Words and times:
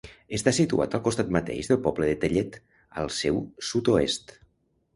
Està 0.35 0.51
situat 0.59 0.95
al 0.97 1.03
costat 1.07 1.29
mateix 1.37 1.69
del 1.73 1.79
poble 1.89 2.09
de 2.11 2.17
Tellet, 2.25 2.59
al 3.03 3.13
seu 3.19 3.41
sud-oest. 3.71 4.35